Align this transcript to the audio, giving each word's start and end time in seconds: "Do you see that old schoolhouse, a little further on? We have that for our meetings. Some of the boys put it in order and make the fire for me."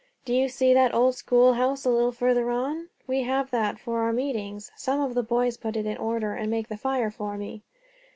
"Do 0.25 0.33
you 0.33 0.49
see 0.49 0.73
that 0.73 0.95
old 0.95 1.13
schoolhouse, 1.13 1.85
a 1.85 1.91
little 1.91 2.11
further 2.11 2.49
on? 2.49 2.89
We 3.05 3.21
have 3.21 3.51
that 3.51 3.77
for 3.77 3.99
our 3.99 4.11
meetings. 4.11 4.71
Some 4.75 4.99
of 4.99 5.13
the 5.13 5.21
boys 5.21 5.57
put 5.57 5.75
it 5.75 5.85
in 5.85 5.97
order 5.97 6.33
and 6.33 6.49
make 6.49 6.69
the 6.69 6.75
fire 6.75 7.11
for 7.11 7.37
me." 7.37 7.61